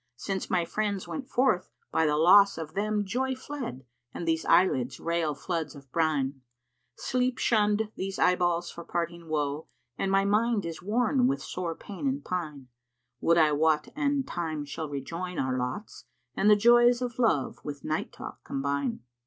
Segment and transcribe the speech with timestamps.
[0.15, 3.85] Since my friends went forth, by the loss of them * Joy fled
[4.15, 6.41] and these eyelids rail floods of brine:
[6.95, 11.75] Sleep shunned these eyeballs for parting woe * And my mind is worn with sore
[11.75, 12.67] pain and pine:
[13.19, 17.59] Would I wot an Time shall rejoin our lots * And the joys of love
[17.63, 19.01] with night talk combine."